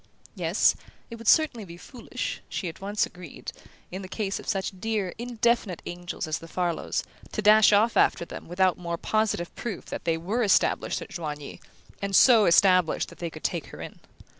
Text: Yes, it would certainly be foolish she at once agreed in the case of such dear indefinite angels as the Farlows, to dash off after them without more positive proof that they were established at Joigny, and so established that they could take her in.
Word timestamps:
Yes, 0.33 0.73
it 1.11 1.17
would 1.17 1.27
certainly 1.27 1.63
be 1.63 1.77
foolish 1.77 2.41
she 2.49 2.67
at 2.67 2.81
once 2.81 3.05
agreed 3.05 3.51
in 3.91 4.01
the 4.01 4.07
case 4.07 4.39
of 4.39 4.47
such 4.47 4.73
dear 4.79 5.13
indefinite 5.19 5.83
angels 5.85 6.25
as 6.27 6.39
the 6.39 6.47
Farlows, 6.47 7.03
to 7.33 7.41
dash 7.43 7.71
off 7.71 7.95
after 7.95 8.25
them 8.25 8.47
without 8.47 8.79
more 8.79 8.97
positive 8.97 9.55
proof 9.55 9.85
that 9.91 10.05
they 10.05 10.17
were 10.17 10.41
established 10.41 11.03
at 11.03 11.09
Joigny, 11.11 11.61
and 12.01 12.15
so 12.15 12.47
established 12.47 13.09
that 13.09 13.19
they 13.19 13.29
could 13.29 13.43
take 13.43 13.67
her 13.67 13.79
in. 13.79 13.99